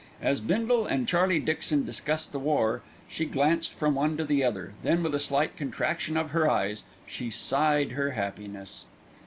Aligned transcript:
As 0.19 0.41
Bindle 0.41 0.87
and 0.87 1.07
Charlie 1.07 1.37
Dixon 1.37 1.85
discussed 1.85 2.31
the 2.31 2.39
war, 2.39 2.81
she 3.07 3.23
glanced 3.23 3.75
from 3.75 3.93
one 3.93 4.17
to 4.17 4.23
the 4.25 4.43
other, 4.43 4.73
then 4.81 5.03
with 5.03 5.13
a 5.13 5.19
slight 5.19 5.55
contraction 5.55 6.17
of 6.17 6.31
her 6.31 6.49
eyes, 6.49 6.85
she 7.05 7.29
sighed 7.29 7.91
her 7.91 8.09
happiness. 8.09 8.85